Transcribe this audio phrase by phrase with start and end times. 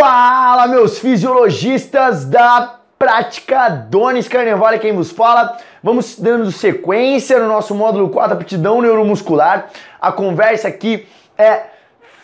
[0.00, 5.56] Fala, meus fisiologistas da prática Donis Carnevale, quem vos fala.
[5.82, 9.70] Vamos dando sequência no nosso módulo 4, aptidão neuromuscular.
[10.00, 11.04] A conversa aqui
[11.36, 11.62] é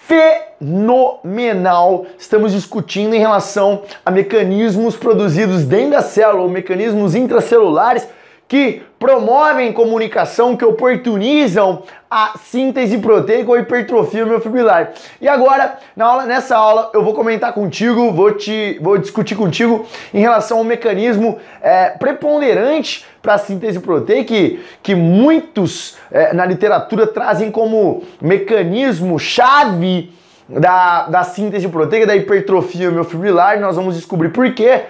[0.07, 2.07] fenomenal.
[2.17, 8.06] Estamos discutindo em relação a mecanismos produzidos dentro da célula, mecanismos intracelulares
[8.55, 14.93] que promovem comunicação, que oportunizam a síntese proteica ou hipertrofia miofibrilar.
[15.21, 19.85] E agora, na aula, nessa aula, eu vou comentar contigo, vou, te, vou discutir contigo
[20.15, 26.47] em relação ao mecanismo é, preponderante para a síntese proteica, que, que muitos é, na
[26.47, 30.12] literatura trazem como mecanismo chave
[30.48, 34.83] da, da síntese proteica, da hipertrofia miofibrilar, nós vamos descobrir por quê,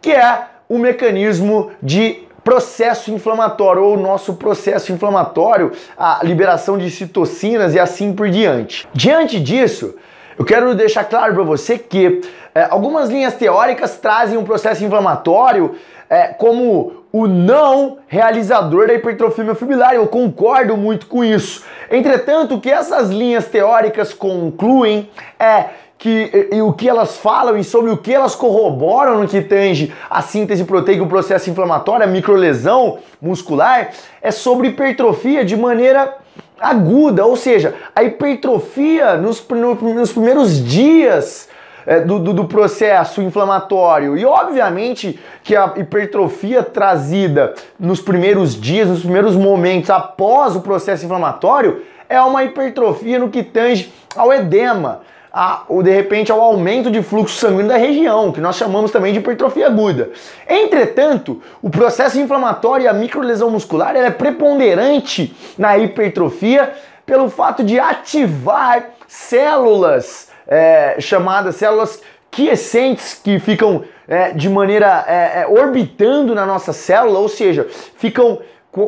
[0.00, 7.74] que é o mecanismo de processo inflamatório ou nosso processo inflamatório, a liberação de citocinas
[7.74, 8.88] e assim por diante.
[8.92, 9.94] Diante disso,
[10.38, 12.20] eu quero deixar claro para você que
[12.54, 15.74] é, algumas linhas teóricas trazem um processo inflamatório
[16.08, 19.94] é, como o não realizador da hipertrofia miofibrilar.
[19.94, 21.64] Eu concordo muito com isso.
[21.90, 25.66] Entretanto, o que essas linhas teóricas concluem é
[26.02, 29.94] que, e, o que elas falam e sobre o que elas corroboram no que tange
[30.10, 36.16] a síntese proteica, o processo inflamatório, a microlesão muscular, é sobre hipertrofia de maneira
[36.60, 41.48] aguda, ou seja, a hipertrofia nos, no, nos primeiros dias
[41.86, 44.18] é, do, do, do, processo inflamatório.
[44.18, 51.04] E obviamente que a hipertrofia trazida nos primeiros dias, nos primeiros momentos após o processo
[51.04, 56.90] inflamatório, é uma hipertrofia no que tange ao edema a, ou de repente ao aumento
[56.90, 60.10] de fluxo sanguíneo da região, que nós chamamos também de hipertrofia aguda.
[60.46, 66.72] Entretanto, o processo inflamatório e a microlesão muscular é preponderante na hipertrofia
[67.06, 75.42] pelo fato de ativar células é, chamadas células quiescentes que ficam é, de maneira é,
[75.42, 78.40] é orbitando na nossa célula, ou seja, ficam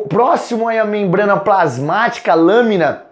[0.09, 3.05] próximo à membrana plasmática, lâmina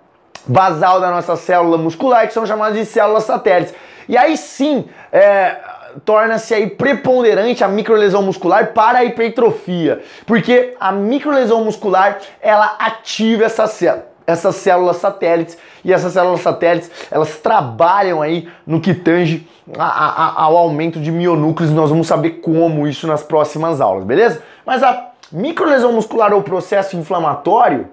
[0.46, 3.74] basal da nossa célula muscular, que são chamadas de células satélites.
[4.08, 5.58] E aí sim, é,
[6.04, 13.46] torna-se aí preponderante a microlesão muscular para a hipertrofia, porque a microlesão muscular ela ativa
[13.46, 19.48] essa célula essas células satélites e essas células satélites elas trabalham aí no que tange
[19.78, 24.42] a, a, ao aumento de mionúcleos nós vamos saber como isso nas próximas aulas beleza
[24.66, 27.90] mas a microlesão muscular ou processo inflamatório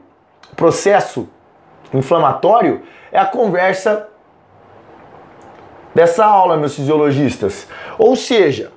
[0.57, 1.29] processo
[1.93, 4.09] inflamatório é a conversa
[5.95, 7.67] dessa aula, meus fisiologistas.
[7.99, 8.73] Ou seja,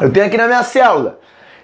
[0.00, 1.18] eu tenho aqui na minha célula.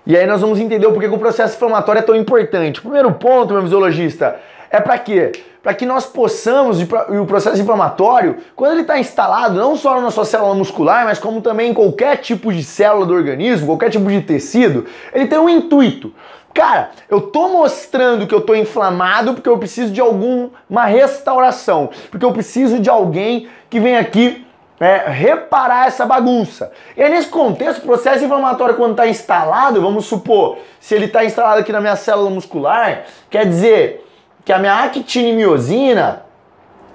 [0.06, 2.80] E aí nós vamos entender o porquê que o processo inflamatório é tão importante.
[2.80, 4.38] Primeiro ponto, meu fisiologista,
[4.76, 5.32] é para quê?
[5.62, 6.84] Para que nós possamos, e
[7.18, 11.40] o processo inflamatório, quando ele está instalado não só na sua célula muscular, mas como
[11.40, 15.48] também em qualquer tipo de célula do organismo, qualquer tipo de tecido, ele tem um
[15.48, 16.14] intuito.
[16.54, 22.24] Cara, eu tô mostrando que eu tô inflamado porque eu preciso de alguma restauração, porque
[22.24, 24.46] eu preciso de alguém que venha aqui
[24.78, 26.70] é, reparar essa bagunça.
[26.96, 31.24] E aí, nesse contexto, o processo inflamatório, quando está instalado, vamos supor, se ele está
[31.24, 34.05] instalado aqui na minha célula muscular, quer dizer
[34.46, 36.22] que a minha actina e miosina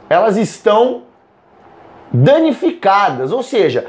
[0.09, 1.03] elas estão
[2.12, 3.88] danificadas, ou seja,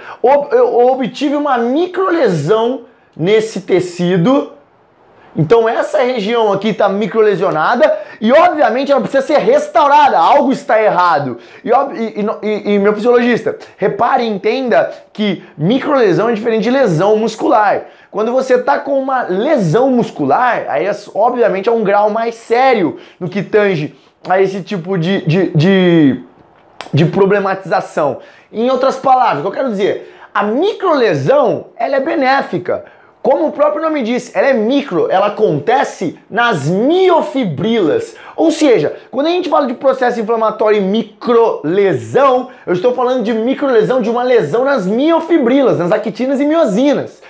[0.50, 2.82] eu obtive uma microlesão
[3.16, 4.52] nesse tecido
[5.34, 11.38] então essa região aqui está microlesionada e obviamente ela precisa ser restaurada, algo está errado.
[11.64, 17.16] E, e, e, e meu fisiologista, repare e entenda que microlesão é diferente de lesão
[17.16, 17.84] muscular.
[18.10, 23.28] Quando você está com uma lesão muscular, aí obviamente é um grau mais sério no
[23.28, 23.96] que tange
[24.28, 26.22] a esse tipo de, de, de,
[26.92, 28.18] de problematização.
[28.52, 30.14] Em outras palavras, o que eu quero dizer?
[30.34, 32.84] A microlesão ela é benéfica
[33.22, 38.16] como o próprio nome diz, ela é micro, ela acontece nas miofibrilas.
[38.34, 43.32] Ou seja, quando a gente fala de processo inflamatório e microlesão, eu estou falando de
[43.32, 47.22] microlesão de uma lesão nas miofibrilas, nas actinas e miosinas.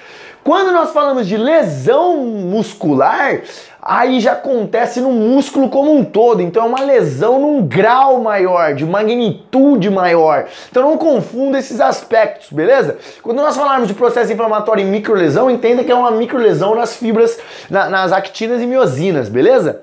[0.42, 3.42] Quando nós falamos de lesão muscular,
[3.82, 6.40] aí já acontece no músculo como um todo.
[6.40, 10.46] Então é uma lesão num grau maior, de magnitude maior.
[10.70, 12.96] Então não confunda esses aspectos, beleza?
[13.22, 17.38] Quando nós falarmos de processo inflamatório e microlesão, entenda que é uma microlesão nas fibras,
[17.68, 19.82] na, nas actinas e miosinas, beleza?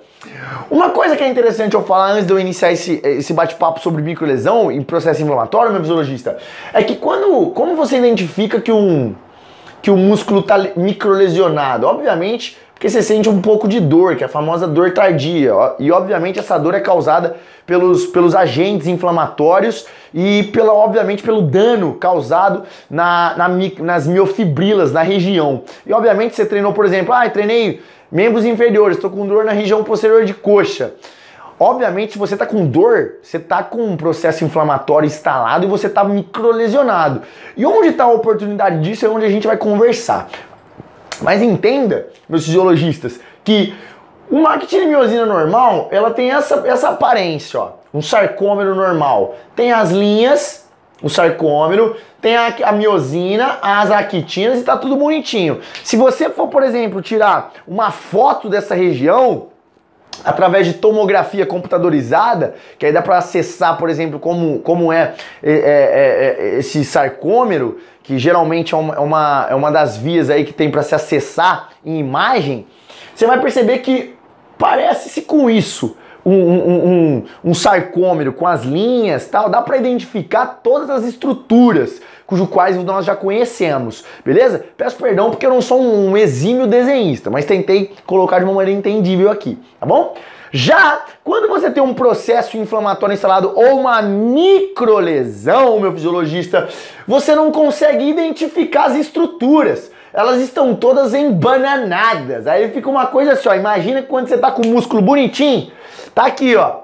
[0.70, 4.02] Uma coisa que é interessante eu falar antes de eu iniciar esse, esse bate-papo sobre
[4.02, 6.38] microlesão e processo inflamatório, meu fisiologista,
[6.74, 9.16] é que quando, como você identifica que um
[9.82, 11.88] que o músculo está microlesionado?
[11.88, 15.52] Obviamente, Porque você sente um pouco de dor, que é a famosa dor tardia.
[15.80, 17.36] E obviamente essa dor é causada
[17.66, 23.50] pelos, pelos agentes inflamatórios e pela, obviamente pelo dano causado na, na,
[23.80, 25.64] nas miofibrilas, na região.
[25.86, 29.84] E obviamente você treinou, por exemplo, ah, treinei membros inferiores, estou com dor na região
[29.84, 30.94] posterior de coxa.
[31.60, 35.88] Obviamente, se você está com dor, você está com um processo inflamatório instalado e você
[35.88, 37.24] está microlesionado.
[37.58, 40.30] E onde está a oportunidade disso é onde a gente vai conversar.
[41.22, 43.76] Mas entenda, meus fisiologistas, que
[44.32, 49.36] uma actinimiosina normal, ela tem essa, essa aparência, ó, um sarcômero normal.
[49.56, 50.70] Tem as linhas,
[51.02, 55.60] o sarcômero, tem a, a miosina, as actinas e tá tudo bonitinho.
[55.84, 59.48] Se você for, por exemplo, tirar uma foto dessa região,
[60.24, 65.52] através de tomografia computadorizada, que aí dá para acessar, por exemplo, como, como é, é,
[65.52, 68.96] é, é, esse sarcômero, que geralmente é uma,
[69.48, 72.66] é uma, é das vias aí que tem para se acessar em imagem,
[73.14, 74.16] você vai perceber que
[74.58, 75.96] parece-se com isso.
[76.26, 82.02] Um, um, um, um, sarcômero com as linhas tal, dá para identificar todas as estruturas
[82.30, 84.64] cujo quais nós já conhecemos, beleza?
[84.78, 88.78] Peço perdão porque eu não sou um exímio desenhista, mas tentei colocar de uma maneira
[88.78, 90.14] entendível aqui, tá bom?
[90.52, 96.68] Já quando você tem um processo inflamatório instalado ou uma microlesão, meu fisiologista,
[97.08, 99.92] você não consegue identificar as estruturas.
[100.12, 102.48] Elas estão todas embananadas.
[102.48, 105.72] Aí fica uma coisa assim, ó, imagina quando você tá com o músculo bonitinho,
[106.22, 106.82] tá aqui, ó,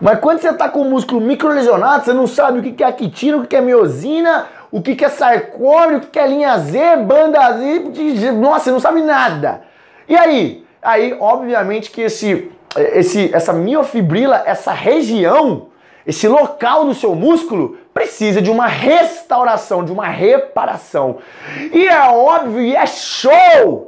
[0.00, 3.36] mas quando você está com o músculo microlesionado, você não sabe o que é actina,
[3.36, 8.32] o que é miosina, o que é sarcômero, o que é linha Z, banda Z,
[8.32, 9.62] nossa, você não sabe nada.
[10.08, 10.64] E aí?
[10.80, 15.66] Aí, obviamente que esse, esse, essa miofibrila, essa região,
[16.06, 21.18] esse local do seu músculo precisa de uma restauração, de uma reparação.
[21.72, 23.87] E é óbvio e é show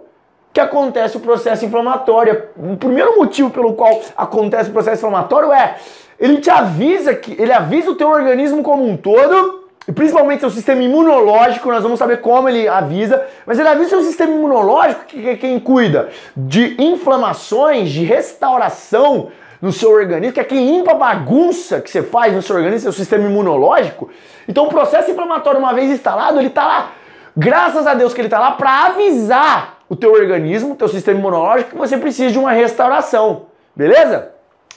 [0.52, 2.44] que acontece o processo inflamatório.
[2.56, 5.76] O primeiro motivo pelo qual acontece o processo inflamatório é
[6.18, 10.50] ele te avisa que ele avisa o teu organismo como um todo, e principalmente seu
[10.50, 15.06] sistema imunológico, nós vamos saber como ele avisa, mas ele avisa o seu sistema imunológico,
[15.06, 19.30] que é quem cuida de inflamações, de restauração
[19.62, 22.92] no seu organismo, que é quem limpa a bagunça que você faz no seu organismo,
[22.92, 24.10] seu sistema imunológico.
[24.46, 26.92] Então o processo inflamatório, uma vez instalado, ele está lá,
[27.34, 31.18] graças a Deus que ele está lá para avisar o teu organismo, o teu sistema
[31.18, 33.46] imunológico, que você precisa de uma restauração.
[33.74, 34.30] Beleza?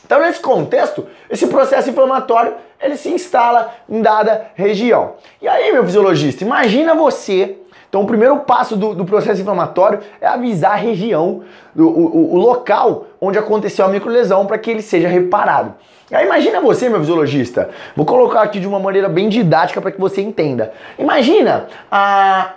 [0.03, 5.13] Então, nesse contexto, esse processo inflamatório ele se instala em dada região.
[5.41, 7.57] E aí, meu fisiologista, imagina você.
[7.87, 11.43] Então, o primeiro passo do, do processo inflamatório é avisar a região,
[11.75, 15.75] o, o, local onde aconteceu a microlesão para que ele seja reparado.
[16.11, 17.69] Aí, imagina você, meu fisiologista.
[17.95, 20.73] Vou colocar aqui de uma maneira bem didática para que você entenda.
[20.97, 22.53] Imagina a,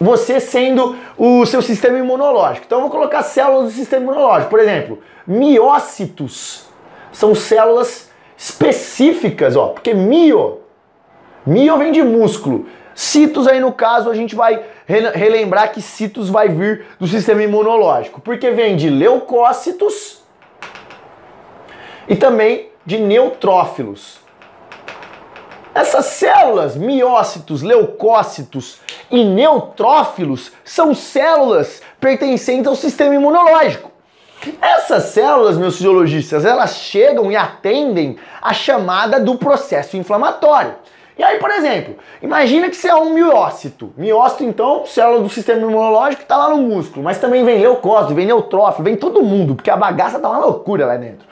[0.00, 2.66] você sendo o seu sistema imunológico.
[2.66, 4.50] Então, eu vou colocar células do sistema imunológico.
[4.50, 6.66] Por exemplo, miócitos
[7.12, 10.60] são células específicas, ó, porque mio,
[11.46, 12.66] mio vem de músculo.
[12.94, 18.20] Citos aí no caso a gente vai relembrar que citos vai vir do sistema imunológico,
[18.20, 20.22] porque vem de leucócitos
[22.08, 24.23] e também de neutrófilos.
[25.74, 28.78] Essas células, miócitos, leucócitos
[29.10, 33.90] e neutrófilos, são células pertencentes ao sistema imunológico.
[34.60, 40.76] Essas células, meus fisiologistas, elas chegam e atendem a chamada do processo inflamatório.
[41.18, 43.92] E aí, por exemplo, imagina que você é um miócito.
[43.96, 48.14] Miócito, então, célula do sistema imunológico que está lá no músculo, mas também vem leucócito,
[48.14, 51.26] vem neutrófilo, vem todo mundo, porque a bagaça tá uma loucura lá dentro.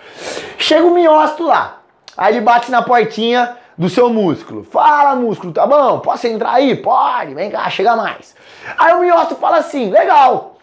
[0.58, 1.80] Chega o miócito lá,
[2.16, 4.64] aí ele bate na portinha do seu músculo.
[4.64, 6.00] Fala, músculo, tá bom?
[6.00, 6.76] Posso entrar aí?
[6.76, 8.34] Pode, vem cá, chega mais.
[8.78, 10.56] Aí o miócito fala assim: legal,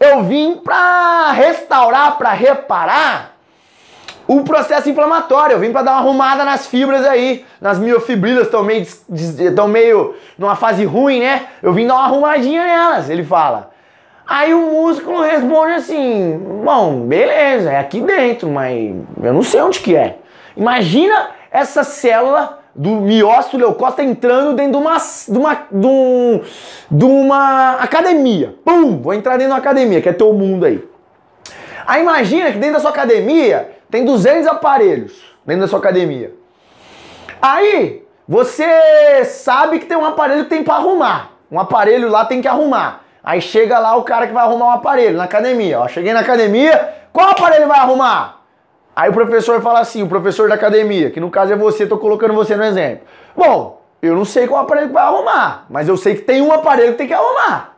[0.00, 3.36] eu vim para restaurar, para reparar
[4.26, 5.54] o processo inflamatório.
[5.54, 10.14] Eu vim para dar uma arrumada nas fibras aí, nas miofibrilas estão meio, estão meio
[10.36, 11.46] numa fase ruim, né?
[11.62, 13.70] Eu vim dar uma arrumadinha nelas, ele fala.
[14.26, 19.80] Aí o músculo responde assim: Bom, beleza, é aqui dentro, mas eu não sei onde
[19.80, 20.18] que é.
[20.54, 26.42] Imagina essa célula do miócito leucócito entrando dentro de uma, de uma, de, um,
[26.90, 28.54] de uma academia.
[28.64, 29.00] Pum!
[29.00, 30.86] Vou entrar dentro de uma academia, que é teu mundo aí.
[31.86, 36.32] Aí imagina que dentro da sua academia tem 200 aparelhos dentro da sua academia.
[37.40, 41.32] Aí você sabe que tem um aparelho que tem para arrumar.
[41.50, 43.04] Um aparelho lá tem que arrumar.
[43.24, 45.80] Aí chega lá o cara que vai arrumar um aparelho na academia.
[45.80, 48.37] Ó, cheguei na academia, qual aparelho vai arrumar?
[48.98, 51.98] Aí o professor fala assim, o professor da academia, que no caso é você, tô
[51.98, 53.06] colocando você no exemplo.
[53.36, 56.50] Bom, eu não sei qual aparelho que vai arrumar, mas eu sei que tem um
[56.50, 57.76] aparelho que tem que arrumar.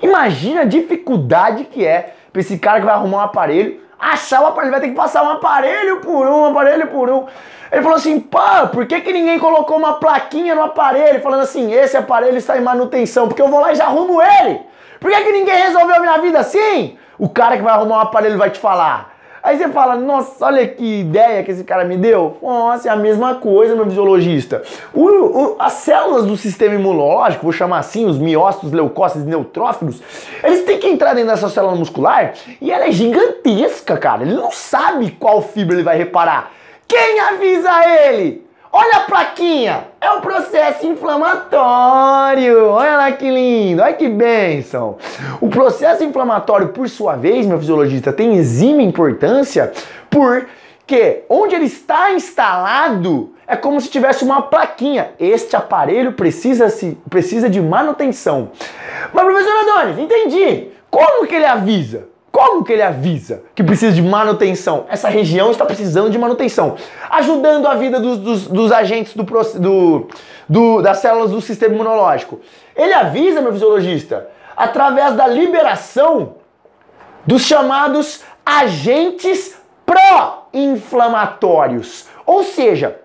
[0.00, 4.46] Imagina a dificuldade que é para esse cara que vai arrumar um aparelho, achar o
[4.46, 7.26] aparelho, vai ter que passar um aparelho por um, um aparelho por um.
[7.70, 11.70] Ele falou assim, pá, por que, que ninguém colocou uma plaquinha no aparelho falando assim,
[11.74, 13.28] esse aparelho está em manutenção?
[13.28, 14.62] Porque eu vou lá e já arrumo ele.
[14.98, 16.96] Por que, que ninguém resolveu a minha vida assim?
[17.18, 19.07] O cara que vai arrumar um aparelho vai te falar.
[19.42, 22.36] Aí você fala, nossa, olha que ideia que esse cara me deu.
[22.42, 24.62] Nossa, é a mesma coisa, meu fisiologista.
[24.92, 30.02] O, o, as células do sistema imunológico, vou chamar assim, os miócitos, leucócitos, neutrófilos,
[30.42, 34.22] eles têm que entrar dentro dessa célula muscular e ela é gigantesca, cara.
[34.22, 36.52] Ele não sabe qual fibra ele vai reparar.
[36.86, 38.47] Quem avisa ele?
[38.70, 39.88] Olha a plaquinha!
[40.00, 42.66] É um processo inflamatório!
[42.66, 43.82] Olha lá que lindo!
[43.82, 44.96] Olha que bênção!
[45.40, 49.72] O processo inflamatório, por sua vez, meu fisiologista, tem exima importância
[50.10, 55.12] porque onde ele está instalado é como se tivesse uma plaquinha.
[55.18, 58.50] Este aparelho precisa, se, precisa de manutenção.
[59.12, 60.68] Mas, professor Adonis, entendi!
[60.90, 62.08] Como que ele avisa?
[62.38, 64.86] Como que ele avisa que precisa de manutenção?
[64.88, 66.76] Essa região está precisando de manutenção,
[67.10, 70.06] ajudando a vida dos, dos, dos agentes do, do,
[70.48, 72.40] do, das células do sistema imunológico.
[72.76, 76.36] Ele avisa, meu fisiologista, através da liberação
[77.26, 82.06] dos chamados agentes pró-inflamatórios.
[82.24, 83.00] Ou seja,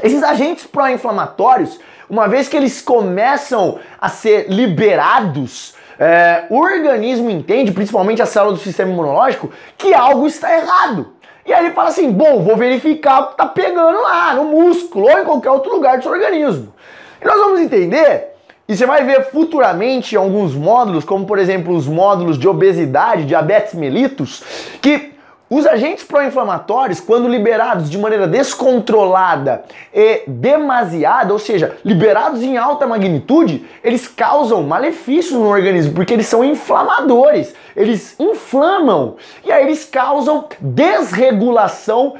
[0.00, 7.72] esses agentes pró-inflamatórios, uma vez que eles começam a ser liberados é, o organismo entende,
[7.72, 11.14] principalmente a célula do sistema imunológico, que algo está errado.
[11.46, 15.06] E aí ele fala assim: bom, vou verificar o que está pegando lá, no músculo
[15.06, 16.74] ou em qualquer outro lugar do seu organismo.
[17.20, 18.34] E nós vamos entender,
[18.68, 23.74] e você vai ver futuramente alguns módulos, como por exemplo os módulos de obesidade, diabetes
[23.74, 24.42] mellitus,
[24.82, 25.15] que
[25.48, 32.86] os agentes pró-inflamatórios, quando liberados de maneira descontrolada e demasiada, ou seja, liberados em alta
[32.86, 39.84] magnitude, eles causam malefícios no organismo, porque eles são inflamadores, eles inflamam e aí eles
[39.84, 42.14] causam desregulação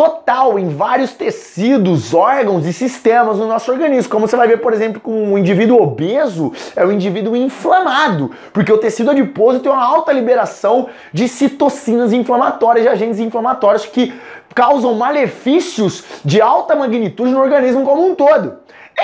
[0.00, 4.10] total em vários tecidos, órgãos e sistemas no nosso organismo.
[4.10, 8.72] Como você vai ver, por exemplo, com um indivíduo obeso, é um indivíduo inflamado, porque
[8.72, 14.14] o tecido adiposo tem uma alta liberação de citocinas inflamatórias, de agentes inflamatórios que
[14.54, 18.54] causam malefícios de alta magnitude no organismo como um todo.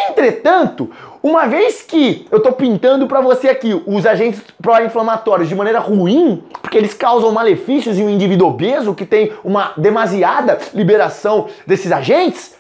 [0.09, 0.91] Entretanto,
[1.23, 6.45] uma vez que eu estou pintando para você aqui os agentes pró-inflamatórios de maneira ruim,
[6.61, 12.55] porque eles causam malefícios em um indivíduo obeso que tem uma demasiada liberação desses agentes,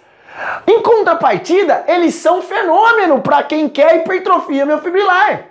[0.66, 5.46] em contrapartida, eles são fenômeno para quem quer hipertrofia miofibrilar.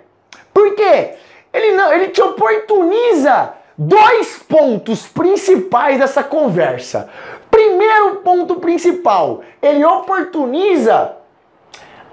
[0.52, 1.14] Por quê?
[1.52, 7.08] Ele não, ele te oportuniza dois pontos principais dessa conversa.
[7.50, 11.15] Primeiro ponto principal, ele oportuniza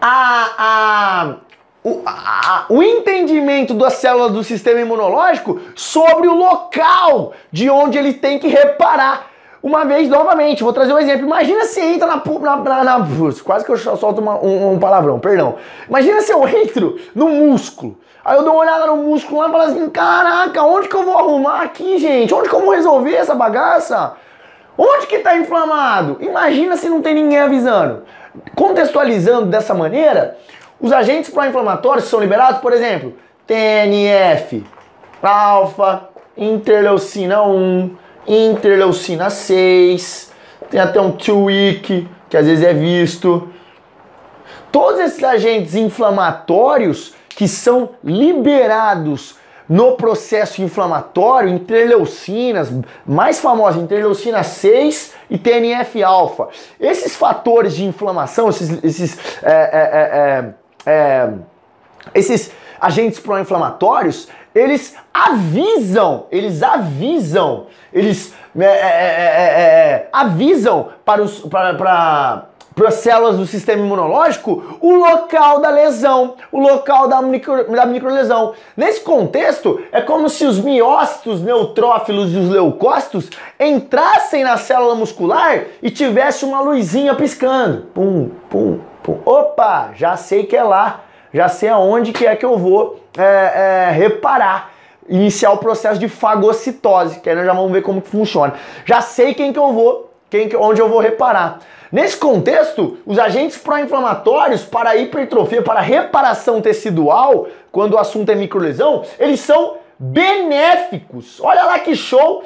[0.05, 1.35] a, a,
[1.81, 8.13] o, a, o entendimento das células do sistema imunológico sobre o local de onde ele
[8.13, 9.27] tem que reparar.
[9.61, 11.25] Uma vez, novamente, vou trazer um exemplo.
[11.25, 12.21] Imagina se entra na.
[12.21, 13.07] na, na, na
[13.45, 15.55] quase que eu solto uma, um, um, palavrão, perdão.
[15.87, 17.97] Imagina se eu entro no músculo.
[18.25, 21.03] Aí eu dou uma olhada no músculo lá e falo assim: caraca, onde que eu
[21.03, 22.33] vou arrumar aqui, gente?
[22.33, 24.17] Onde que eu vou resolver essa bagaça?
[24.77, 26.17] Onde que tá inflamado?
[26.19, 28.03] Imagina se não tem ninguém avisando.
[28.55, 30.37] Contextualizando dessa maneira,
[30.79, 34.63] os agentes pró-inflamatórios são liberados, por exemplo, TNF,
[35.21, 37.95] alfa, interleucina 1,
[38.27, 40.31] interleucina 6,
[40.69, 43.49] tem até um TWIC, que às vezes é visto.
[44.71, 49.37] Todos esses agentes inflamatórios que são liberados
[49.67, 52.71] no processo inflamatório, interleucinas,
[53.05, 56.49] mais famosas, interleucina 6 e TNF-alfa.
[56.79, 60.53] Esses fatores de inflamação, esses, esses, é, é,
[60.85, 61.33] é,
[62.13, 68.33] esses agentes pró-inflamatórios, eles avisam, eles avisam, eles
[70.11, 76.35] avisam para os para, para para as células do sistema imunológico o local da lesão,
[76.51, 78.53] o local da, micro, da microlesão.
[78.75, 85.65] Nesse contexto, é como se os miócitos, neutrófilos e os leucócitos entrassem na célula muscular
[85.81, 87.87] e tivesse uma luzinha piscando.
[87.93, 89.19] Pum, pum, pum.
[89.25, 91.01] Opa, já sei que é lá,
[91.33, 94.73] já sei aonde que é que eu vou é, é, reparar
[95.07, 98.53] iniciar o processo de fagocitose, que aí nós já vamos ver como que funciona.
[98.85, 101.59] Já sei quem que eu vou, quem que, onde eu vou reparar.
[101.93, 109.03] Nesse contexto, os agentes pró-inflamatórios para hipertrofia, para reparação tecidual, quando o assunto é microlesão,
[109.19, 111.39] eles são benéficos.
[111.39, 112.43] Olha lá que show!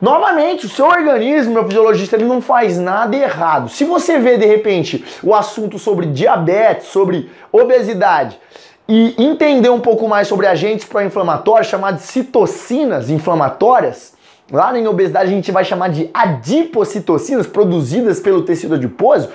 [0.00, 3.68] Novamente, o seu organismo, meu fisiologista, ele não faz nada errado.
[3.68, 8.38] Se você vê de repente o assunto sobre diabetes, sobre obesidade,
[8.88, 14.16] e entender um pouco mais sobre agentes pró-inflamatórios, chamados citocinas inflamatórias,
[14.50, 19.28] lá em obesidade a gente vai chamar de adipocitocinas produzidas pelo tecido adiposo,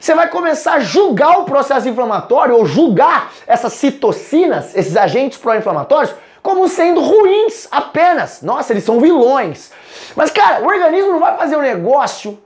[0.00, 6.14] você vai começar a julgar o processo inflamatório ou julgar essas citocinas, esses agentes pró-inflamatórios,
[6.42, 8.40] como sendo ruins apenas.
[8.42, 9.72] Nossa, eles são vilões.
[10.14, 12.38] Mas, cara, o organismo não vai fazer um negócio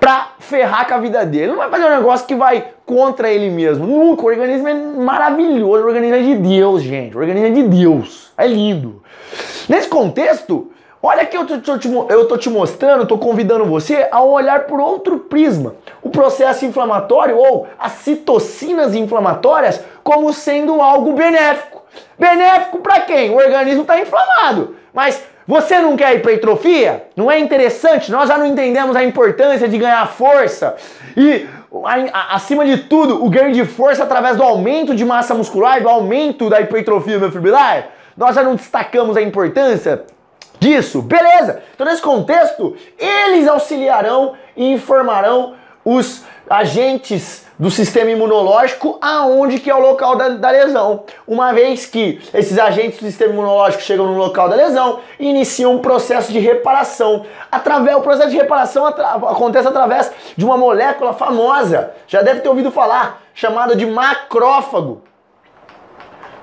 [0.00, 1.48] pra ferrar com a vida dele.
[1.48, 3.86] Não vai fazer um negócio que vai contra ele mesmo.
[3.86, 4.22] Nunca.
[4.22, 5.84] O organismo é maravilhoso.
[5.84, 7.16] O organismo é de Deus, gente.
[7.16, 8.32] O organismo é de Deus.
[8.36, 9.02] É lindo.
[9.68, 10.70] Nesse contexto,
[11.06, 14.80] olha que eu tô, te, eu tô te mostrando, tô convidando você a olhar por
[14.80, 15.74] outro prisma.
[16.02, 21.82] O processo inflamatório ou as citocinas inflamatórias como sendo algo benéfico.
[22.18, 23.30] Benéfico para quem?
[23.30, 24.74] O organismo está inflamado.
[24.92, 27.04] Mas você não quer hipertrofia?
[27.14, 28.10] Não é interessante?
[28.10, 30.74] Nós já não entendemos a importância de ganhar força.
[31.16, 31.46] E
[32.30, 36.50] acima de tudo, o ganho de força através do aumento de massa muscular, do aumento
[36.50, 37.88] da hipertrofia fibrilar.
[38.16, 40.04] Nós já não destacamos a importância
[40.66, 41.00] disso.
[41.00, 41.62] Beleza.
[41.74, 45.54] Então nesse contexto, eles auxiliarão e informarão
[45.84, 51.04] os agentes do sistema imunológico aonde que é o local da, da, lesão.
[51.26, 55.78] Uma vez que esses agentes do sistema imunológico chegam no local da lesão iniciam um
[55.78, 57.24] processo de reparação.
[57.50, 62.48] Através, o processo de reparação atra, acontece através de uma molécula famosa, já deve ter
[62.48, 65.02] ouvido falar, chamada de macrófago.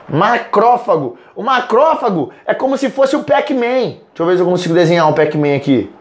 [0.10, 1.18] Macrófago.
[1.36, 4.03] O macrófago é como se fosse o Pac-Man.
[4.14, 5.92] Deixa eu ver se eu consigo desenhar um Pac-Man aqui.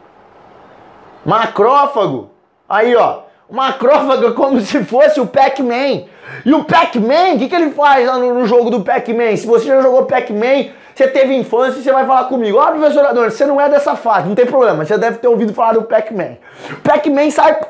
[1.24, 2.30] Macrófago.
[2.68, 6.04] Aí, ó macrófago é como se fosse o Pac-Man.
[6.44, 9.36] E o Pac-Man, o que, que ele faz lá no, no jogo do Pac-Man?
[9.36, 12.56] Se você já jogou Pac-Man, você teve infância e você vai falar comigo.
[12.56, 14.84] Ó, oh, professor Adorno, você não é dessa fase, não tem problema.
[14.84, 16.36] Você deve ter ouvido falar do Pac-Man.
[16.82, 17.60] Pac-Man sai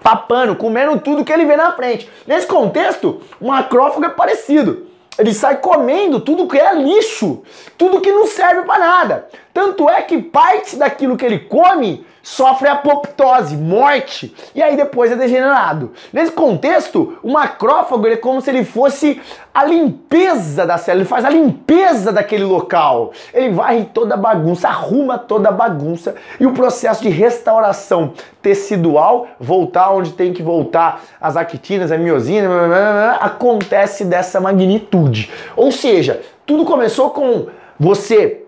[0.00, 2.08] papando, comendo tudo que ele vê na frente.
[2.26, 4.86] Nesse contexto, o macrófago é parecido.
[5.22, 7.44] Ele sai comendo tudo que é lixo,
[7.78, 9.28] tudo que não serve para nada.
[9.54, 15.16] Tanto é que parte daquilo que ele come sofre apoptose, morte, e aí depois é
[15.16, 15.92] degenerado.
[16.12, 19.20] Nesse contexto, o macrófago é como se ele fosse
[19.52, 23.12] a limpeza da célula, ele faz a limpeza daquele local.
[23.34, 29.26] Ele varre toda a bagunça, arruma toda a bagunça e o processo de restauração tecidual,
[29.38, 35.30] voltar onde tem que voltar as actinas, a miosina, acontece dessa magnitude.
[35.54, 37.46] Ou seja, tudo começou com
[37.78, 38.44] você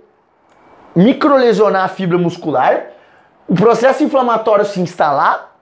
[0.94, 2.93] microlesionar a fibra muscular,
[3.48, 5.54] o processo inflamatório se instalar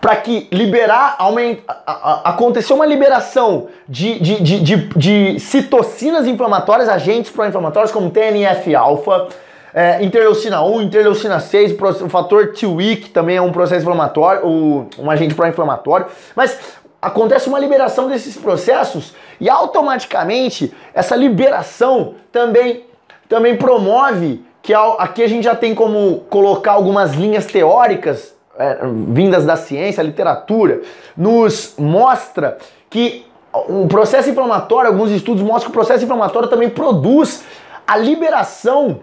[0.00, 1.76] para que liberar, aumenta,
[2.24, 9.28] acontecer uma liberação de, de, de, de, de citocinas inflamatórias, agentes pró-inflamatórios como TNF-alfa,
[9.74, 15.34] é, interleucina 1, interleucina 6, o fator T-weak também é um processo inflamatório, um agente
[15.34, 16.58] pró-inflamatório, mas
[17.00, 22.84] acontece uma liberação desses processos e automaticamente essa liberação também,
[23.28, 29.46] também promove que aqui a gente já tem como colocar algumas linhas teóricas é, vindas
[29.46, 30.82] da ciência, literatura,
[31.16, 32.58] nos mostra
[32.90, 37.42] que o processo inflamatório, alguns estudos mostram que o processo inflamatório também produz
[37.86, 39.00] a liberação,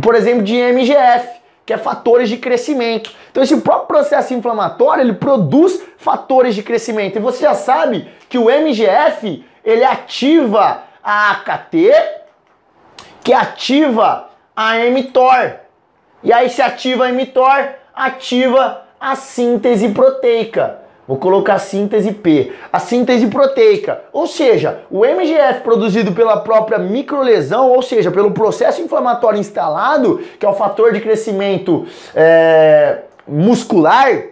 [0.00, 3.10] por exemplo, de MGF, que é fatores de crescimento.
[3.30, 7.16] Então esse próprio processo inflamatório, ele produz fatores de crescimento.
[7.16, 11.92] E você já sabe que o MGF, ele ativa a AKT,
[13.22, 14.27] que ativa
[14.60, 15.52] a mTOR.
[16.20, 20.80] E aí se ativa a mTOR, ativa a síntese proteica.
[21.06, 24.02] Vou colocar síntese P, a síntese proteica.
[24.12, 30.44] Ou seja, o MGF produzido pela própria microlesão, ou seja, pelo processo inflamatório instalado, que
[30.44, 34.24] é o fator de crescimento é, muscular,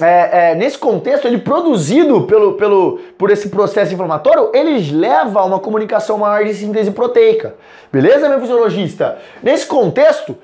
[0.00, 5.44] é, é, nesse contexto, ele produzido pelo, pelo, por esse processo inflamatório, ele leva a
[5.44, 7.54] uma comunicação maior de síntese proteica.
[7.90, 9.18] Beleza, meu fisiologista?
[9.42, 10.36] Nesse contexto,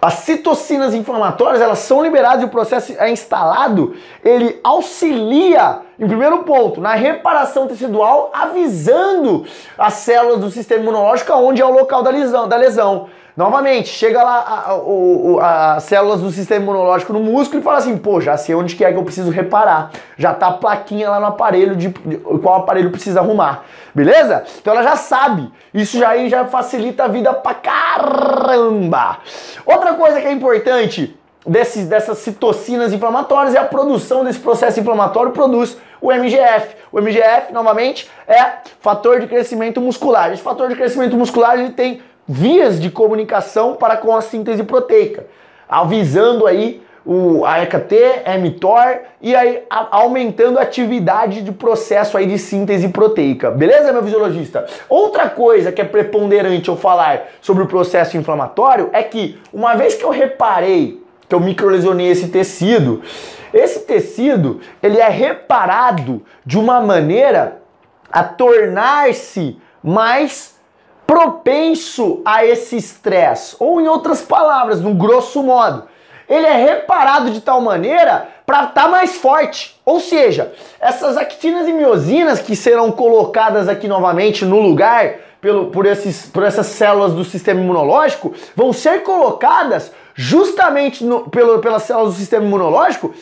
[0.00, 6.42] as citocinas inflamatórias, elas são liberadas e o processo é instalado, ele auxilia, em primeiro
[6.42, 9.46] ponto, na reparação tecidual, avisando
[9.78, 12.48] as células do sistema imunológico onde é o local da lesão.
[12.48, 13.08] Da lesão.
[13.34, 14.78] Novamente, chega lá
[15.76, 18.84] as células do sistema imunológico no músculo e fala assim, pô, já sei onde que
[18.84, 19.90] é que eu preciso reparar.
[20.18, 23.64] Já tá a plaquinha lá no aparelho de, de qual aparelho precisa arrumar.
[23.94, 24.44] Beleza?
[24.60, 25.50] Então ela já sabe.
[25.72, 29.18] Isso já aí já facilita a vida pra caramba.
[29.64, 35.32] Outra coisa que é importante desses, dessas citocinas inflamatórias é a produção desse processo inflamatório
[35.32, 36.76] produz o MGF.
[36.90, 40.32] O MGF, novamente, é fator de crescimento muscular.
[40.32, 45.26] Esse fator de crescimento muscular ele tem vias de comunicação para com a síntese proteica,
[45.68, 47.58] avisando aí o, a
[48.38, 53.50] mTOR e aí a, aumentando a atividade de processo aí de síntese proteica.
[53.50, 54.66] Beleza, meu fisiologista?
[54.88, 59.94] Outra coisa que é preponderante eu falar sobre o processo inflamatório é que uma vez
[59.94, 63.00] que eu reparei que eu microlesionei esse tecido,
[63.54, 67.62] esse tecido ele é reparado de uma maneira
[68.10, 70.51] a tornar-se mais
[71.12, 75.82] propenso a esse estresse, ou em outras palavras, no grosso modo,
[76.26, 79.78] ele é reparado de tal maneira para estar tá mais forte.
[79.84, 85.84] Ou seja, essas actinas e miosinas que serão colocadas aqui novamente no lugar pelo, por,
[85.84, 92.14] esses, por essas células do sistema imunológico vão ser colocadas justamente no, pelo, pelas células
[92.14, 93.12] do sistema imunológico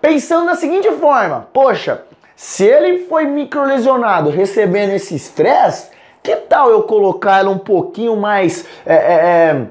[0.00, 2.04] pensando da seguinte forma: poxa,
[2.34, 5.92] se ele foi microlesionado recebendo esse estresse,
[6.24, 8.66] que tal eu colocar ela um pouquinho mais.
[8.86, 9.66] É, é,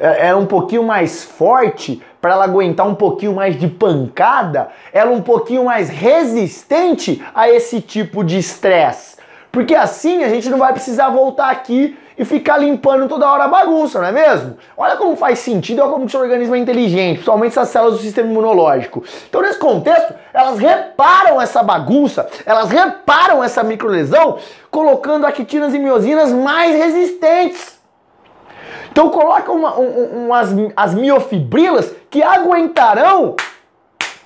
[0.00, 5.10] é, é um pouquinho mais forte para ela aguentar um pouquinho mais de pancada, ela
[5.10, 9.16] um pouquinho mais resistente a esse tipo de estresse.
[9.50, 13.48] Porque assim a gente não vai precisar voltar aqui e ficar limpando toda hora a
[13.48, 14.56] bagunça, não é mesmo?
[14.76, 18.02] Olha como faz sentido, olha como o seu organismo é inteligente, principalmente essas células do
[18.02, 19.04] sistema imunológico.
[19.28, 24.38] Então, nesse contexto, elas reparam essa bagunça, elas reparam essa microlesão,
[24.70, 27.78] colocando actinas e miosinas mais resistentes.
[28.90, 33.36] Então coloca uma, um, um, as, as miofibrilas que aguentarão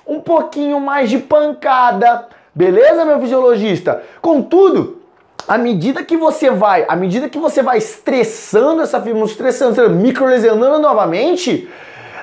[0.07, 2.27] um pouquinho mais de pancada.
[2.55, 4.01] Beleza, meu fisiologista?
[4.19, 5.02] Contudo,
[5.47, 10.79] à medida que você vai, à medida que você vai estressando essa fibra, estressando, microlesionando
[10.79, 11.67] novamente,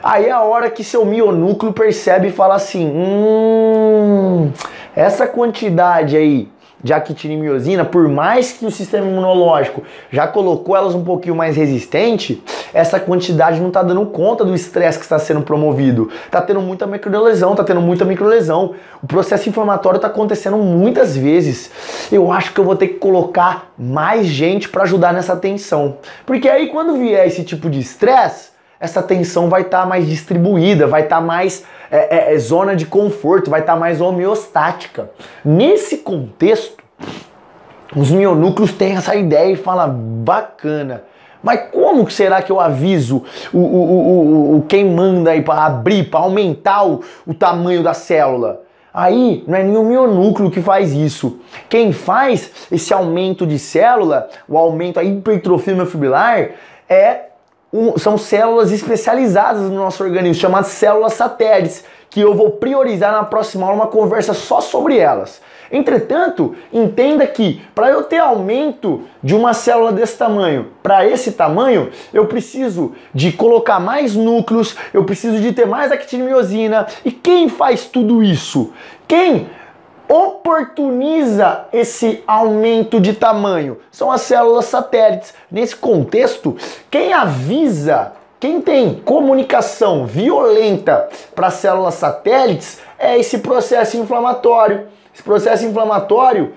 [0.03, 4.53] aí é a hora que seu mionúcleo percebe e fala assim: hum,
[4.95, 6.49] essa quantidade aí
[6.83, 12.43] de actinimiosina, por mais que o sistema imunológico já colocou elas um pouquinho mais resistente,
[12.73, 16.11] essa quantidade não está dando conta do estresse que está sendo promovido.
[16.25, 18.75] Está tendo muita microlesão, está tendo muita microlesão.
[19.03, 21.71] O processo inflamatório está acontecendo muitas vezes.
[22.11, 25.99] Eu acho que eu vou ter que colocar mais gente para ajudar nessa tensão.
[26.25, 30.87] Porque aí quando vier esse tipo de estresse, essa tensão vai estar tá mais distribuída,
[30.87, 35.11] vai estar tá mais é, é, é, zona de conforto, vai estar tá mais homeostática.
[35.45, 36.83] Nesse contexto,
[37.95, 39.93] os mionúcleos têm essa ideia e falam,
[40.25, 41.05] bacana.
[41.43, 45.67] Mas como que será que eu aviso o, o, o, o quem manda aí para
[45.67, 48.63] abrir, para aumentar o, o tamanho da célula?
[48.93, 51.39] Aí não é nenhum mionúcleo que faz isso.
[51.69, 56.51] Quem faz esse aumento de célula, o aumento, a hipertrofia miofibrilar,
[56.89, 57.30] é
[57.73, 63.25] um, são células especializadas no nosso organismo, chamadas células satélites, que eu vou priorizar na
[63.25, 65.41] próxima aula uma conversa só sobre elas.
[65.73, 71.91] Entretanto, entenda que para eu ter aumento de uma célula desse tamanho para esse tamanho,
[72.13, 76.89] eu preciso de colocar mais núcleos, eu preciso de ter mais actinimiosina.
[77.05, 78.73] E quem faz tudo isso?
[79.07, 79.49] Quem
[80.11, 85.33] oportuniza esse aumento de tamanho são as células satélites.
[85.49, 86.57] Nesse contexto,
[86.91, 94.89] quem avisa, quem tem comunicação violenta para as células satélites é esse processo inflamatório.
[95.15, 96.55] Esse processo inflamatório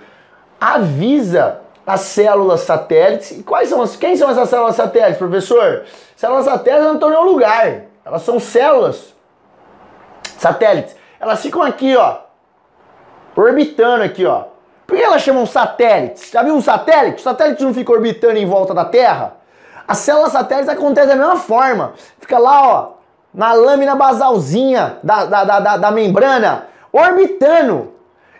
[0.59, 3.37] avisa as células satélites.
[3.37, 5.83] E quais são as, quem são essas células satélites, professor?
[6.15, 7.83] Células satélites não estão em nenhum lugar.
[8.03, 9.13] Elas são células
[10.39, 10.95] satélites.
[11.19, 12.23] Elas ficam aqui, ó,
[13.35, 14.45] orbitando aqui, ó.
[14.85, 16.29] Por que elas chamam satélites?
[16.31, 17.19] Já viu um satélite?
[17.19, 19.37] O satélite não fica orbitando em volta da Terra?
[19.87, 21.93] As células satélites acontecem da mesma forma.
[22.19, 22.91] Fica lá, ó,
[23.33, 27.93] na lâmina basalzinha da, da, da, da membrana, orbitando.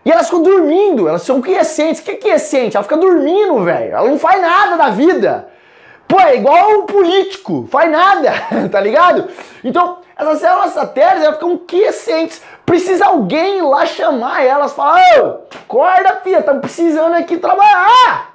[0.06, 2.01] E elas ficam dormindo, elas são quiescentes.
[2.01, 2.75] O que é quiescente?
[2.75, 3.95] Ela fica dormindo, velho.
[3.95, 5.49] Ela não faz nada da vida.
[6.08, 8.32] Pô, é igual um político, faz nada,
[8.69, 9.29] tá ligado?
[9.63, 12.41] Então, essas células satélites elas ficam quiescentes.
[12.65, 18.34] Precisa alguém ir lá chamar elas, falar: Ô, acorda, filha, estamos precisando aqui trabalhar.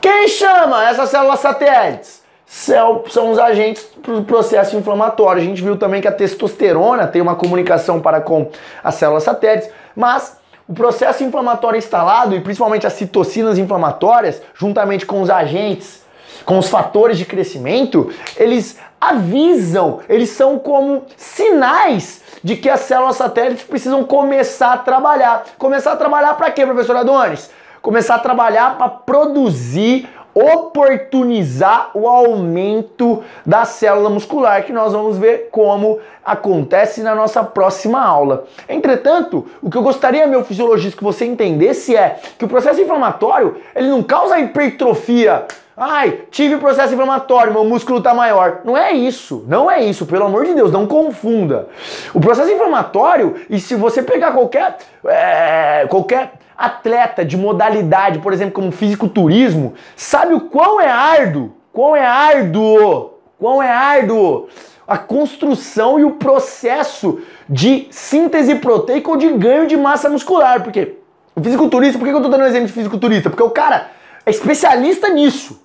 [0.00, 2.22] Quem chama essas células satélites?
[2.46, 5.40] São, os agentes do processo inflamatório.
[5.40, 8.50] A gente viu também que a testosterona tem uma comunicação para com
[8.82, 15.22] as células satélites, mas o processo inflamatório instalado e principalmente as citocinas inflamatórias, juntamente com
[15.22, 16.03] os agentes,
[16.44, 23.16] com os fatores de crescimento, eles avisam, eles são como sinais de que as células
[23.16, 25.44] satélites precisam começar a trabalhar.
[25.58, 27.50] Começar a trabalhar para quê, professor Adonis?
[27.80, 35.48] Começar a trabalhar para produzir oportunizar o aumento da célula muscular, que nós vamos ver
[35.50, 38.44] como acontece na nossa próxima aula.
[38.68, 43.56] Entretanto, o que eu gostaria, meu fisiologista, que você entendesse é que o processo inflamatório,
[43.74, 48.60] ele não causa hipertrofia Ai, tive processo inflamatório, meu músculo está maior.
[48.64, 51.68] Não é isso, não é isso, pelo amor de Deus, não confunda.
[52.12, 58.54] O processo inflamatório, e se você pegar qualquer, é, qualquer atleta de modalidade, por exemplo,
[58.54, 64.48] como fisiculturismo, sabe o quão é árduo, quão é árduo, quão é árduo
[64.86, 70.62] a construção e o processo de síntese proteica ou de ganho de massa muscular.
[70.62, 70.96] Porque
[71.34, 73.30] o fisiculturista, por que eu estou dando um exemplo de fisiculturista?
[73.30, 73.90] Porque o cara
[74.24, 75.62] é especialista nisso.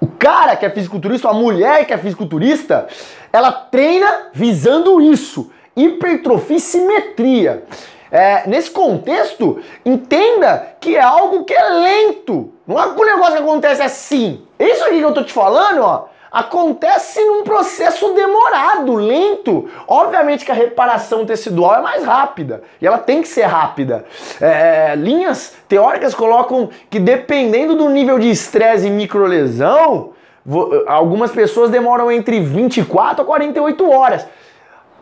[0.00, 2.88] O cara que é fisiculturista, a mulher que é fisiculturista,
[3.32, 7.64] ela treina visando isso: hipertrofia e simetria.
[8.14, 12.52] É, nesse contexto, entenda que é algo que é lento.
[12.64, 14.46] Não é um negócio que acontece assim.
[14.56, 19.68] Isso aqui que eu tô te falando, ó, acontece num processo demorado, lento.
[19.88, 24.04] Obviamente que a reparação tecidual é mais rápida e ela tem que ser rápida.
[24.40, 30.12] É, linhas teóricas colocam que dependendo do nível de estresse e microlesão,
[30.86, 34.24] algumas pessoas demoram entre 24 a 48 horas.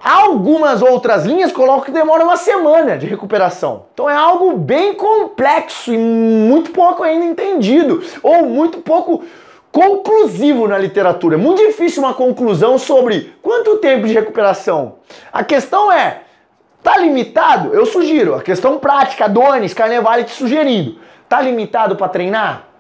[0.03, 3.85] Algumas outras linhas colocam que demora uma semana de recuperação.
[3.95, 9.23] Então é algo bem complexo e muito pouco ainda entendido, ou muito pouco
[9.71, 11.37] conclusivo na literatura.
[11.37, 14.97] É muito difícil uma conclusão sobre quanto tempo de recuperação.
[15.33, 16.23] A questão é,
[16.83, 17.73] tá limitado?
[17.73, 18.35] Eu sugiro.
[18.35, 20.99] A questão prática, Donis, Carnevale te sugerindo.
[21.29, 22.72] Tá limitado para treinar?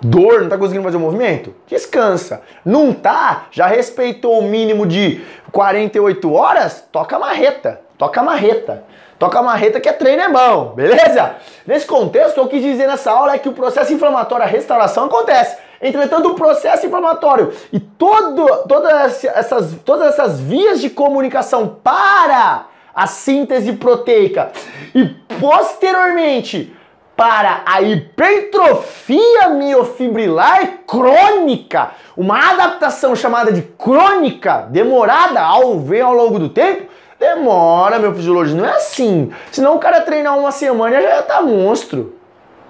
[0.00, 1.54] Dor, não tá conseguindo fazer o movimento?
[1.66, 2.42] Descansa.
[2.64, 3.46] Não tá?
[3.50, 6.84] Já respeitou o mínimo de 48 horas?
[6.92, 7.80] Toca marreta.
[7.96, 8.84] Toca marreta.
[9.18, 11.36] Toca marreta que é treino é bom, beleza?
[11.66, 15.56] Nesse contexto, eu quis dizer nessa aula é que o processo inflamatório, a restauração acontece.
[15.80, 23.06] Entretanto, o processo inflamatório e todo, todas, essas, todas essas vias de comunicação para a
[23.06, 24.52] síntese proteica
[24.94, 25.06] e
[25.38, 26.75] posteriormente
[27.16, 36.38] para a hipertrofia miofibrilar crônica, uma adaptação chamada de crônica, demorada ao ver ao longo
[36.38, 39.32] do tempo, demora, meu fisiologista, não é assim.
[39.50, 42.14] Senão o cara treinar uma semana já tá monstro.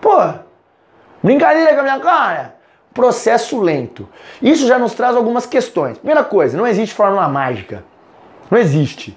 [0.01, 0.17] Pô,
[1.23, 2.57] brincadeira com a minha cara
[2.97, 4.09] processo lento.
[4.41, 5.99] Isso já nos traz algumas questões.
[5.99, 7.85] Primeira coisa, não existe fórmula mágica.
[8.51, 9.17] Não existe.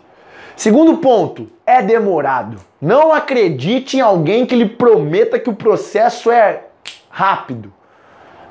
[0.55, 2.59] Segundo ponto, é demorado.
[2.81, 6.63] Não acredite em alguém que lhe prometa que o processo é
[7.09, 7.73] rápido.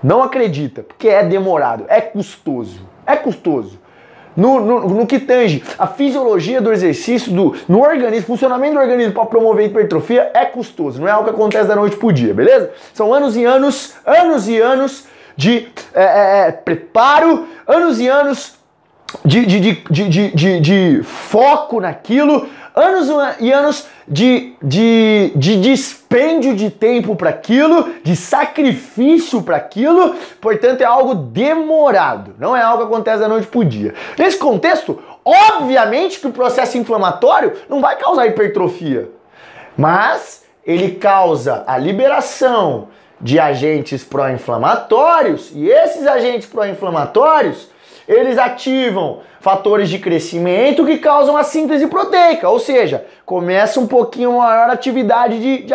[0.03, 2.81] Não acredita, porque é demorado, é custoso.
[3.07, 3.79] É custoso.
[4.37, 9.13] No, no, no, que tange a fisiologia do exercício, do, no organismo, funcionamento do organismo
[9.13, 12.71] para promover hipertrofia é custoso, não é algo que acontece da noite pro dia, beleza?
[12.95, 18.58] São anos e anos, anos e anos de é, é, é, preparo, anos e anos
[19.25, 23.09] de, de, de, de, de, foco naquilo, anos
[23.41, 30.83] e anos de, de, de dispêndio de tempo para aquilo, de sacrifício para aquilo, portanto
[30.83, 33.95] é algo demorado, não é algo que acontece da noite para dia.
[34.19, 39.11] Nesse contexto, obviamente que o processo inflamatório não vai causar hipertrofia,
[39.77, 42.89] mas ele causa a liberação
[43.21, 47.69] de agentes pró-inflamatórios e esses agentes pró-inflamatórios
[48.09, 54.39] eles ativam fatores de crescimento que causam a síntese proteica, ou seja, começa um pouquinho
[54.39, 55.75] maior atividade de, de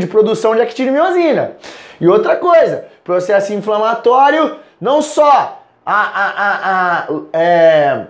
[0.00, 1.52] de produção de actinimiosina.
[2.00, 8.06] E outra coisa, processo inflamatório não só a, a, a, a é,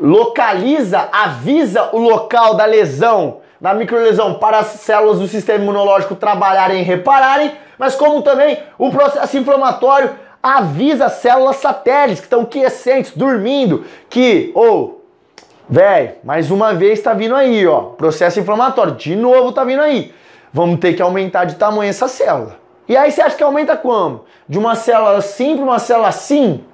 [0.00, 6.80] localiza, avisa o local da lesão, da microlesão para as células do sistema imunológico trabalharem
[6.80, 10.10] e repararem, mas como também o processo inflamatório
[10.42, 17.12] avisa células satélites que estão quiescentes, dormindo, que, ou, oh, velho, mais uma vez tá
[17.12, 20.14] vindo aí, ó, processo inflamatório, de novo tá vindo aí.
[20.52, 22.56] Vamos ter que aumentar de tamanho essa célula.
[22.88, 24.24] E aí você acha que aumenta como?
[24.48, 26.64] De uma célula assim para uma célula assim?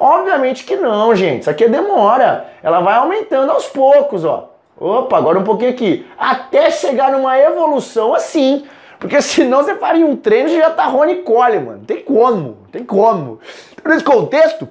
[0.00, 1.42] Obviamente que não, gente.
[1.42, 2.48] Isso aqui é demora.
[2.62, 4.50] Ela vai aumentando aos poucos, ó.
[4.80, 6.06] Opa, agora um pouquinho aqui.
[6.18, 8.66] Até chegar numa evolução assim.
[8.98, 11.82] Porque senão você faria um treino e já tá Rony Cole, mano.
[11.86, 13.38] Tem como, tem como.
[13.72, 14.68] Então, nesse contexto,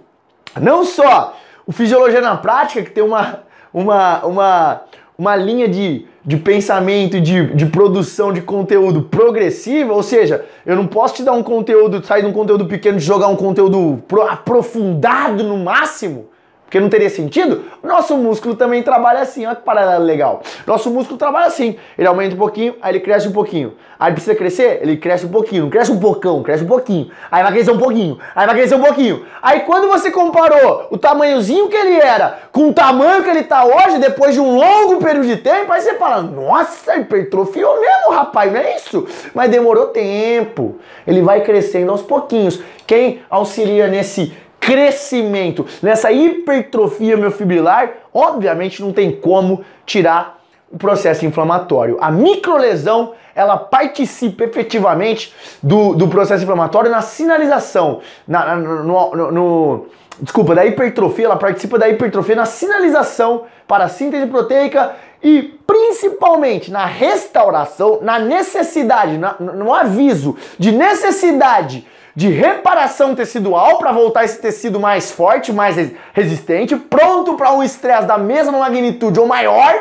[0.60, 4.82] não só o Fisiologia na Prática, que tem uma, uma, uma,
[5.18, 10.88] uma linha de, de pensamento, de, de produção de conteúdo progressiva, ou seja, eu não
[10.88, 15.44] posso te dar um conteúdo, sair de um conteúdo pequeno e jogar um conteúdo aprofundado
[15.44, 16.28] no máximo.
[16.68, 20.42] Porque não teria sentido, nosso músculo também trabalha assim, olha que parada legal.
[20.66, 23.76] Nosso músculo trabalha assim, ele aumenta um pouquinho, aí ele cresce um pouquinho.
[23.98, 27.10] Aí precisa crescer, ele cresce um pouquinho, não cresce um pocão, cresce um pouquinho.
[27.32, 29.26] Aí vai crescer um pouquinho, aí vai crescer um pouquinho.
[29.42, 33.64] Aí quando você comparou o tamanhozinho que ele era com o tamanho que ele tá
[33.64, 38.52] hoje, depois de um longo período de tempo, aí você fala, nossa, hipertrofiou mesmo, rapaz,
[38.52, 39.08] não é isso?
[39.34, 40.76] Mas demorou tempo.
[41.08, 42.60] Ele vai crescendo aos pouquinhos.
[42.86, 44.36] Quem auxilia nesse
[44.68, 51.98] crescimento, nessa hipertrofia miofibrilar, obviamente não tem como tirar o processo inflamatório.
[52.02, 58.84] A microlesão, ela participa efetivamente do, do processo inflamatório na sinalização, na, no,
[59.16, 59.86] no, no,
[60.20, 66.72] desculpa, da hipertrofia, ela participa da hipertrofia na sinalização para a síntese proteica e principalmente
[66.72, 74.42] na restauração, na necessidade, na, no aviso de necessidade de reparação tecidual para voltar esse
[74.42, 75.76] tecido mais forte, mais
[76.14, 79.76] resistente, pronto para um estresse da mesma magnitude ou maior.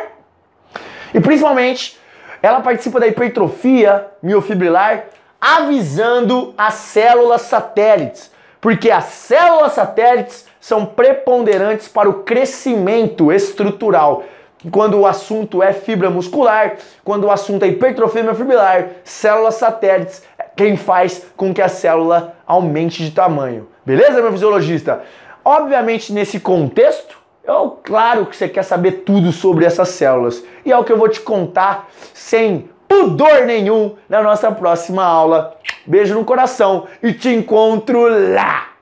[1.14, 1.98] E principalmente,
[2.42, 5.04] ela participa da hipertrofia miofibrilar
[5.40, 8.30] avisando as células satélites,
[8.66, 14.24] porque as células satélites são preponderantes para o crescimento estrutural.
[14.72, 16.74] Quando o assunto é fibra muscular,
[17.04, 20.24] quando o assunto é hipertrofia miofibrilar, células satélites
[20.56, 23.68] quem faz com que a célula aumente de tamanho.
[23.84, 25.00] Beleza, meu fisiologista?
[25.44, 30.42] Obviamente, nesse contexto, eu, claro que você quer saber tudo sobre essas células.
[30.64, 35.54] E é o que eu vou te contar sem pudor nenhum na nossa próxima aula.
[35.86, 38.75] Beijo no coração e te encontro lá!